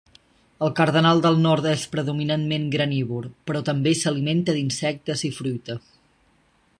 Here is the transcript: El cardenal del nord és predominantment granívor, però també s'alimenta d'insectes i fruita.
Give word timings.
El 0.67 0.71
cardenal 0.77 1.19
del 1.25 1.35
nord 1.43 1.67
és 1.71 1.83
predominantment 1.91 2.65
granívor, 2.77 3.29
però 3.51 3.63
també 3.69 3.95
s'alimenta 4.01 4.57
d'insectes 4.59 5.27
i 5.31 5.35
fruita. 5.41 5.77